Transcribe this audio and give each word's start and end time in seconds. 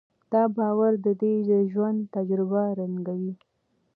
دا 0.33 0.43
باور 0.57 0.93
د 1.05 1.07
ده 1.21 1.33
د 1.49 1.51
ژوند 1.71 1.99
تجربه 2.15 2.63
رنګوي. 2.79 3.33